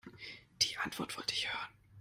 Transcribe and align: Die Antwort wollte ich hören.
Die 0.63 0.77
Antwort 0.77 1.15
wollte 1.15 1.35
ich 1.35 1.47
hören. 1.53 1.67